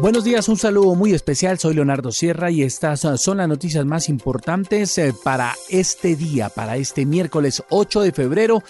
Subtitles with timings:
[0.00, 1.58] Buenos días, un saludo muy especial.
[1.58, 6.78] Soy Leonardo Sierra y estas son las noticias más importantes eh, para este día, para
[6.78, 8.62] este miércoles 8 de febrero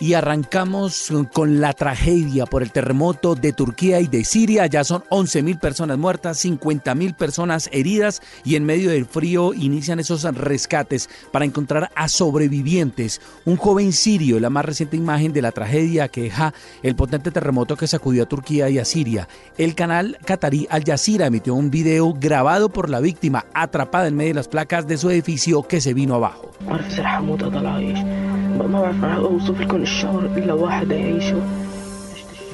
[0.00, 4.66] y arrancamos con la tragedia por el terremoto de Turquía y de Siria.
[4.66, 9.54] Ya son 11 mil personas muertas, 50 mil personas heridas y en medio del frío
[9.54, 13.20] inician esos rescates para encontrar a sobrevivientes.
[13.44, 17.76] Un joven sirio, la más reciente imagen de la tragedia que deja el potente terremoto
[17.76, 19.28] que sacudió a Turquía y a Siria.
[19.56, 24.30] El canal qatarí Al Jazeera emitió un video grabado por la víctima atrapada en medio
[24.30, 26.50] de las placas de su edificio que se vino abajo.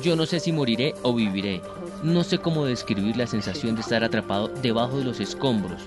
[0.03, 1.61] Yo no sé si moriré o viviré.
[2.03, 5.83] No sé cómo describir la sensación de estar atrapado debajo de los escombros.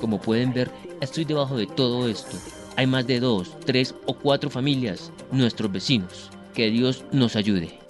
[0.00, 0.70] Como pueden ver,
[1.00, 2.36] estoy debajo de todo esto.
[2.76, 6.30] Hay más de dos, tres o cuatro familias, nuestros vecinos.
[6.52, 7.85] Que Dios nos ayude.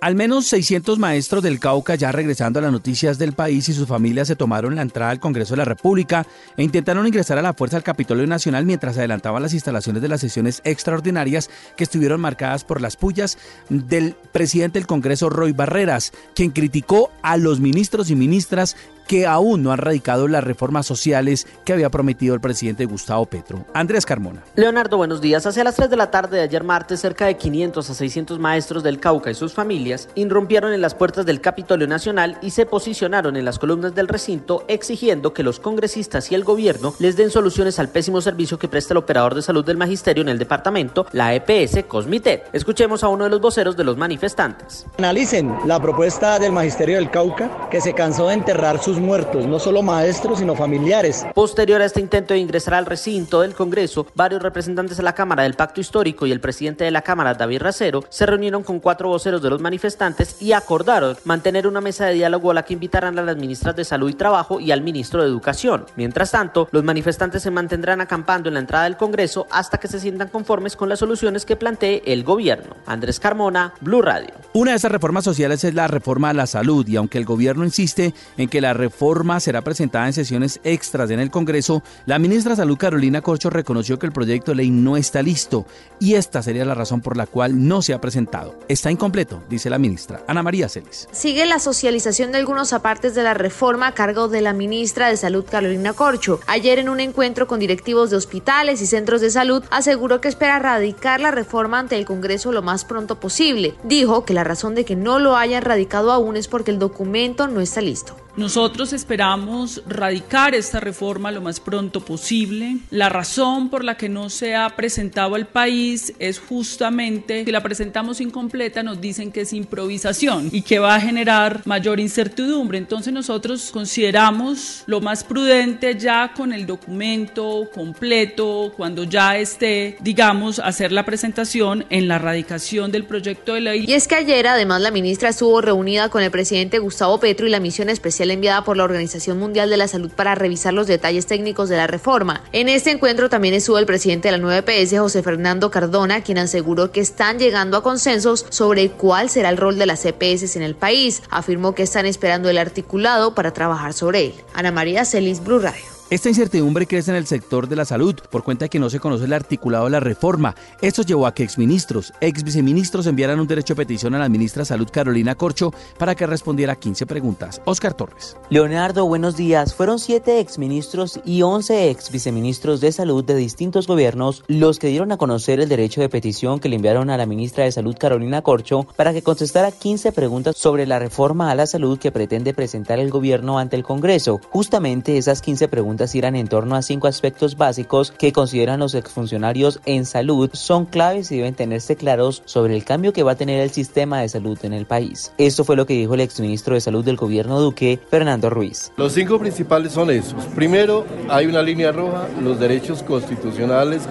[0.00, 3.88] Al menos 600 maestros del Cauca, ya regresando a las noticias del país y sus
[3.88, 7.54] familias, se tomaron la entrada al Congreso de la República e intentaron ingresar a la
[7.54, 12.62] fuerza al Capitolio Nacional mientras adelantaban las instalaciones de las sesiones extraordinarias que estuvieron marcadas
[12.62, 13.38] por las pullas
[13.70, 19.62] del presidente del Congreso, Roy Barreras, quien criticó a los ministros y ministras que aún
[19.62, 23.64] no han radicado las reformas sociales que había prometido el presidente Gustavo Petro.
[23.74, 24.42] Andrés Carmona.
[24.54, 25.46] Leonardo, buenos días.
[25.46, 28.82] Hacia las 3 de la tarde de ayer martes, cerca de 500 a 600 maestros
[28.82, 33.36] del Cauca y sus familias irrumpieron en las puertas del Capitolio Nacional y se posicionaron
[33.36, 37.78] en las columnas del recinto exigiendo que los congresistas y el gobierno les den soluciones
[37.78, 41.34] al pésimo servicio que presta el operador de salud del magisterio en el departamento, la
[41.34, 42.48] EPS Cosmitet.
[42.52, 44.86] Escuchemos a uno de los voceros de los manifestantes.
[44.98, 49.58] Analicen la propuesta del magisterio del Cauca que se cansó de enterrar sus muertos, no
[49.58, 51.26] solo maestros, sino familiares.
[51.34, 55.42] Posterior a este intento de ingresar al recinto del Congreso, varios representantes de la Cámara
[55.42, 59.08] del Pacto Histórico y el presidente de la Cámara, David Racero, se reunieron con cuatro
[59.08, 63.18] voceros de los manifestantes y acordaron mantener una mesa de diálogo a la que invitarán
[63.18, 65.86] a las ministras de Salud y Trabajo y al ministro de Educación.
[65.96, 70.00] Mientras tanto, los manifestantes se mantendrán acampando en la entrada del Congreso hasta que se
[70.00, 72.76] sientan conformes con las soluciones que plantee el gobierno.
[72.86, 74.30] Andrés Carmona, Blue Radio.
[74.52, 77.64] Una de esas reformas sociales es la reforma a la salud y aunque el gobierno
[77.64, 82.52] insiste en que la reforma será presentada en sesiones extras en el Congreso, la ministra
[82.52, 85.66] de Salud Carolina Corcho reconoció que el proyecto de ley no está listo
[85.98, 88.54] y esta sería la razón por la cual no se ha presentado.
[88.68, 91.08] Está incompleto, dice la ministra Ana María Celis.
[91.10, 95.16] Sigue la socialización de algunos apartes de la reforma a cargo de la ministra de
[95.16, 96.38] Salud Carolina Corcho.
[96.46, 100.60] Ayer en un encuentro con directivos de hospitales y centros de salud aseguró que espera
[100.60, 103.74] radicar la reforma ante el Congreso lo más pronto posible.
[103.82, 107.48] Dijo que la razón de que no lo hayan radicado aún es porque el documento
[107.48, 108.14] no está listo.
[108.36, 112.76] Nosotros esperamos radicar esta reforma lo más pronto posible.
[112.90, 117.62] La razón por la que no se ha presentado al país es justamente que la
[117.62, 122.76] presentamos incompleta, nos dicen que es improvisación y que va a generar mayor incertidumbre.
[122.76, 130.58] Entonces nosotros consideramos lo más prudente ya con el documento completo, cuando ya esté, digamos,
[130.58, 133.84] hacer la presentación en la radicación del proyecto de ley.
[133.88, 137.50] Y es que ayer además la ministra estuvo reunida con el presidente Gustavo Petro y
[137.50, 141.26] la misión especial enviada por la Organización Mundial de la Salud para revisar los detalles
[141.26, 142.42] técnicos de la reforma.
[142.52, 146.90] En este encuentro también estuvo el presidente de la 9PS, José Fernando Cardona, quien aseguró
[146.92, 150.74] que están llegando a consensos sobre cuál será el rol de las EPS en el
[150.74, 151.22] país.
[151.30, 154.34] Afirmó que están esperando el articulado para trabajar sobre él.
[154.54, 155.95] Ana María Celis, Blue Radio.
[156.08, 159.00] Esta incertidumbre crece en el sector de la salud por cuenta de que no se
[159.00, 160.54] conoce el articulado de la reforma.
[160.80, 164.60] Esto llevó a que exministros, ex viceministros enviaran un derecho de petición a la ministra
[164.60, 167.60] de Salud Carolina Corcho para que respondiera a 15 preguntas.
[167.64, 168.36] Oscar Torres.
[168.50, 169.74] Leonardo, buenos días.
[169.74, 175.10] Fueron siete exministros y 11 ex viceministros de salud de distintos gobiernos los que dieron
[175.10, 178.42] a conocer el derecho de petición que le enviaron a la ministra de Salud Carolina
[178.42, 183.00] Corcho para que contestara 15 preguntas sobre la reforma a la salud que pretende presentar
[183.00, 184.40] el gobierno ante el Congreso.
[184.50, 189.80] Justamente esas 15 preguntas irán en torno a cinco aspectos básicos que consideran los exfuncionarios
[189.86, 193.60] en salud son claves y deben tenerse claros sobre el cambio que va a tener
[193.60, 195.32] el sistema de salud en el país.
[195.38, 198.92] Esto fue lo que dijo el exministro de Salud del gobierno Duque, Fernando Ruiz.
[198.96, 200.44] Los cinco principales son esos.
[200.54, 204.08] Primero, hay una línea roja, los derechos constitucionales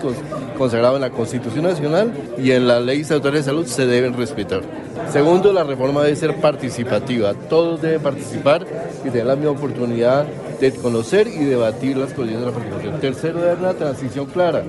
[0.57, 4.61] consagrados en la Constitución Nacional y en la ley estatal de salud se deben respetar.
[5.11, 7.33] Segundo, la reforma debe ser participativa.
[7.33, 8.65] Todos deben participar
[9.03, 10.25] y tener la misma oportunidad
[10.59, 12.99] de conocer y debatir las condiciones de la participación.
[12.99, 14.63] Tercero, dar una transición clara.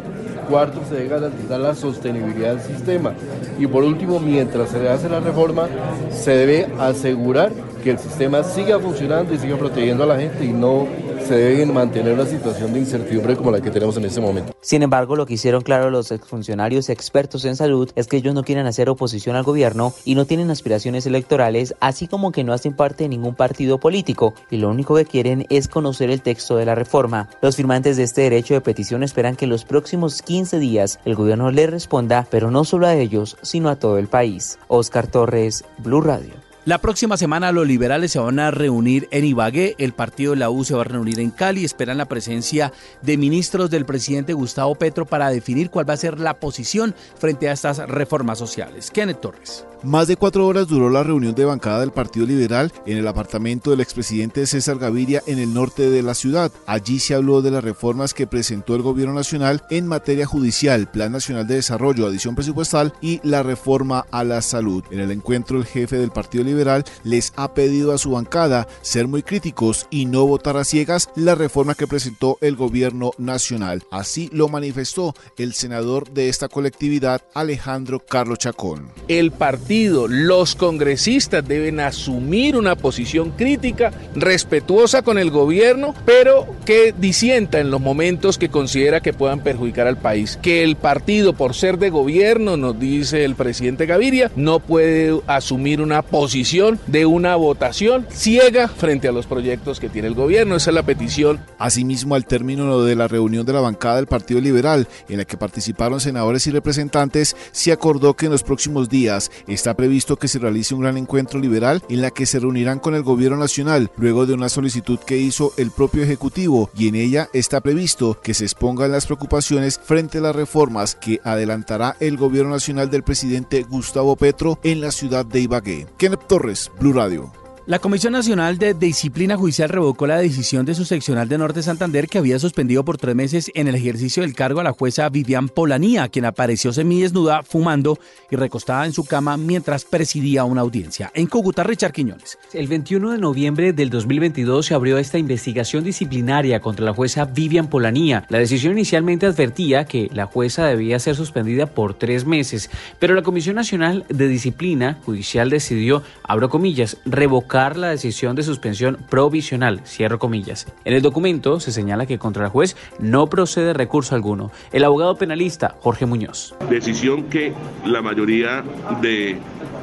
[0.48, 3.14] Cuarto, se debe garantizar la sostenibilidad del sistema.
[3.58, 5.68] Y por último, mientras se hace la reforma,
[6.10, 7.52] se debe asegurar
[7.82, 10.86] que el sistema siga funcionando y siga protegiendo a la gente y no
[11.26, 14.54] se debe mantener una situación de incertidumbre como la que tenemos en este momento.
[14.60, 18.44] Sin embargo, lo que hicieron claro los exfuncionarios expertos en salud es que ellos no
[18.44, 22.74] quieren hacer oposición al gobierno y no tienen aspiraciones electorales, así como que no hacen
[22.74, 26.66] parte de ningún partido político y lo único que quieren es conocer el texto de
[26.66, 27.28] la reforma.
[27.42, 31.16] Los firmantes de este derecho de petición esperan que en los próximos 15 días el
[31.16, 34.58] gobierno le responda, pero no solo a ellos, sino a todo el país.
[34.68, 36.45] Oscar Torres, Blue Radio.
[36.66, 40.50] La próxima semana los liberales se van a reunir en Ibagué, el partido de la
[40.50, 42.72] U se va a reunir en Cali, esperan la presencia
[43.02, 47.48] de ministros del presidente Gustavo Petro para definir cuál va a ser la posición frente
[47.48, 48.90] a estas reformas sociales.
[48.90, 49.64] Kenneth Torres.
[49.84, 53.70] Más de cuatro horas duró la reunión de bancada del Partido Liberal en el apartamento
[53.70, 56.50] del expresidente César Gaviria en el norte de la ciudad.
[56.66, 61.12] Allí se habló de las reformas que presentó el gobierno nacional en materia judicial, Plan
[61.12, 64.82] Nacional de Desarrollo, adición presupuestal y la reforma a la salud.
[64.90, 66.55] En el encuentro el jefe del Partido Liberal
[67.04, 71.34] les ha pedido a su bancada ser muy críticos y no votar a ciegas la
[71.34, 73.82] reforma que presentó el gobierno nacional.
[73.90, 78.90] Así lo manifestó el senador de esta colectividad, Alejandro Carlos Chacón.
[79.08, 86.94] El partido los congresistas deben asumir una posición crítica, respetuosa con el gobierno, pero que
[86.96, 90.38] disienta en los momentos que considera que puedan perjudicar al país.
[90.40, 95.80] Que el partido, por ser de gobierno, nos dice el presidente Gaviria, no puede asumir
[95.80, 96.45] una posición
[96.86, 100.54] de una votación ciega frente a los proyectos que tiene el gobierno.
[100.54, 101.40] Esa es la petición.
[101.58, 105.36] Asimismo, al término de la reunión de la bancada del Partido Liberal, en la que
[105.36, 110.38] participaron senadores y representantes, se acordó que en los próximos días Está previsto que se
[110.38, 114.26] realice un gran encuentro liberal en la que se reunirán con el gobierno nacional luego
[114.26, 118.44] de una solicitud que hizo el propio Ejecutivo y en ella está previsto que se
[118.44, 124.16] expongan las preocupaciones frente a las reformas que adelantará el gobierno nacional del presidente Gustavo
[124.16, 125.86] Petro en la ciudad de Ibagué.
[125.96, 127.45] Kenneth Torres, Blue Radio.
[127.66, 132.06] La Comisión Nacional de Disciplina Judicial revocó la decisión de su seccional de Norte Santander
[132.06, 135.48] que había suspendido por tres meses en el ejercicio del cargo a la jueza Vivian
[135.48, 137.98] Polanía, quien apareció semidesnuda, fumando
[138.30, 141.10] y recostada en su cama mientras presidía una audiencia.
[141.12, 142.38] En Cúcuta, Richard Quiñones.
[142.52, 147.66] El 21 de noviembre del 2022 se abrió esta investigación disciplinaria contra la jueza Vivian
[147.66, 148.26] Polanía.
[148.28, 152.70] La decisión inicialmente advertía que la jueza debía ser suspendida por tres meses,
[153.00, 158.98] pero la Comisión Nacional de Disciplina Judicial decidió, abro comillas, revocar la decisión de suspensión
[159.08, 160.66] provisional, cierro comillas.
[160.84, 164.50] En el documento se señala que contra el juez no procede recurso alguno.
[164.72, 166.54] El abogado penalista Jorge Muñoz.
[166.68, 167.54] Decisión que
[167.86, 168.62] la mayoría
[169.00, 169.38] de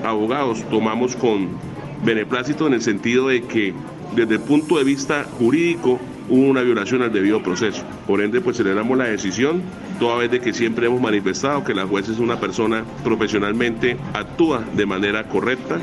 [0.06, 1.50] abogados tomamos con
[2.04, 3.74] beneplácito en el sentido de que
[4.16, 6.00] desde el punto de vista jurídico
[6.30, 7.84] hubo una violación al debido proceso.
[8.06, 9.64] Por ende, pues celebramos la decisión,
[10.00, 14.64] toda vez de que siempre hemos manifestado que la juez es una persona profesionalmente actúa
[14.76, 15.80] de manera correcta,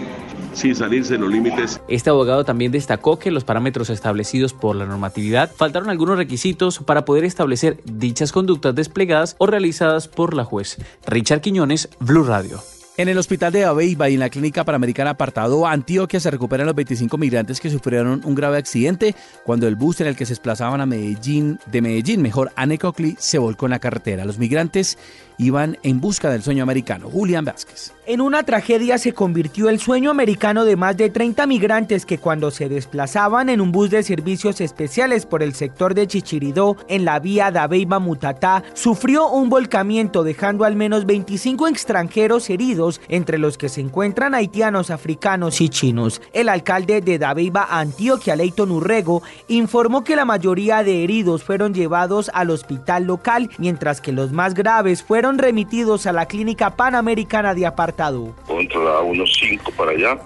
[0.52, 1.80] sin salirse de los límites.
[1.88, 7.04] Este abogado también destacó que los parámetros establecidos por la normatividad faltaron algunos requisitos para
[7.04, 10.78] poder establecer dichas conductas desplegadas o realizadas por la juez.
[11.06, 12.60] Richard Quiñones, Blue Radio.
[13.00, 16.74] En el hospital de Aveiva y en la clínica panamericana apartado Antioquia se recuperan los
[16.74, 20.82] 25 migrantes que sufrieron un grave accidente cuando el bus en el que se desplazaban
[20.82, 24.26] a Medellín, de Medellín, mejor a Necoclí, se volcó en la carretera.
[24.26, 24.98] Los migrantes
[25.38, 27.08] iban en busca del sueño americano.
[27.08, 27.94] Julián Vázquez.
[28.04, 32.50] En una tragedia se convirtió el sueño americano de más de 30 migrantes que cuando
[32.50, 37.18] se desplazaban en un bus de servicios especiales por el sector de Chichiridó en la
[37.20, 43.68] vía Dabeiba Mutatá sufrió un volcamiento dejando al menos 25 extranjeros heridos entre los que
[43.68, 46.22] se encuentran haitianos, africanos y chinos.
[46.32, 52.30] El alcalde de Dabeiba, Antioquia, Leighton Urrego, informó que la mayoría de heridos fueron llevados
[52.32, 57.66] al hospital local mientras que los más graves fueron remitidos a la clínica panamericana de
[57.66, 60.18] apartado contra unos cinco para allá,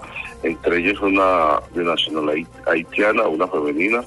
[0.43, 4.01] entre ellos una de nacionalidad haitiana, una femenina,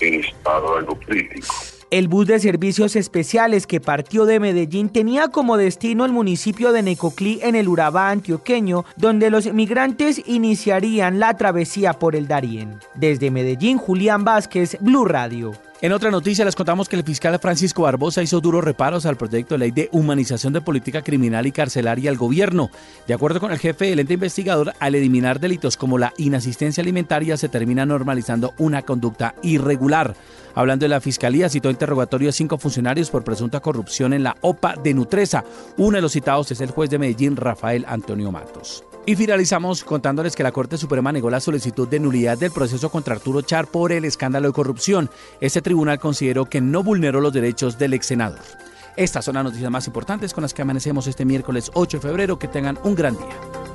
[0.00, 1.54] en estado algo crítico.
[1.90, 6.82] El bus de servicios especiales que partió de Medellín tenía como destino el municipio de
[6.82, 12.80] Necoclí en el Urabá antioqueño, donde los migrantes iniciarían la travesía por el Darién.
[12.96, 15.52] Desde Medellín, Julián Vázquez, Blue Radio.
[15.82, 19.54] En otra noticia les contamos que el fiscal Francisco Barbosa hizo duros reparos al proyecto
[19.54, 22.70] de ley de humanización de política criminal y carcelaria al gobierno.
[23.06, 27.36] De acuerdo con el jefe del ente investigador, al eliminar delitos como la inasistencia alimentaria
[27.36, 30.14] se termina normalizando una conducta irregular.
[30.54, 34.76] Hablando de la fiscalía, citó interrogatorio a cinco funcionarios por presunta corrupción en la OPA
[34.82, 35.44] de Nutresa.
[35.76, 38.82] Uno de los citados es el juez de Medellín, Rafael Antonio Matos.
[39.08, 43.14] Y finalizamos contándoles que la Corte Suprema negó la solicitud de nulidad del proceso contra
[43.14, 45.08] Arturo Char por el escándalo de corrupción.
[45.40, 48.40] Este tribunal consideró que no vulneró los derechos del ex senador.
[48.96, 52.36] Estas son las noticias más importantes con las que amanecemos este miércoles 8 de febrero.
[52.36, 53.65] Que tengan un gran día.